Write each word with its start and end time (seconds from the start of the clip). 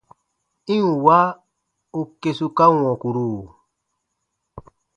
I 0.75 0.75
ǹ 0.83 0.85
wa 1.05 1.19
u 1.99 2.01
kesuka 2.21 2.65
wɔ̃kuru! 2.79 3.29